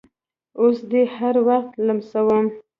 اوس 0.59 0.77
دې 0.91 1.03
هر 1.15 1.35
وخت 1.47 1.71
لمسوم 1.87 2.45